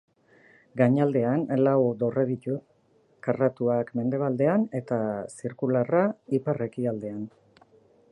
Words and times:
Gainaldean 0.79 1.43
lau 1.59 1.81
dorre 2.03 2.23
ditu, 2.29 2.55
karratuak 3.27 3.91
mendebaldean 3.99 4.65
eta 4.81 4.99
zirkularra 5.37 6.03
ipar-ekialdean. 6.39 7.21